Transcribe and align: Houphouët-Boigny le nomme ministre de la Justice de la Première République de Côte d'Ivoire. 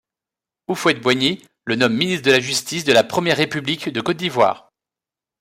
Houphouët-Boigny 0.67 1.43
le 1.65 1.75
nomme 1.75 1.95
ministre 1.95 2.25
de 2.25 2.31
la 2.31 2.39
Justice 2.39 2.85
de 2.85 2.91
la 2.91 3.03
Première 3.03 3.37
République 3.37 3.87
de 3.89 4.01
Côte 4.01 4.17
d'Ivoire. 4.17 4.71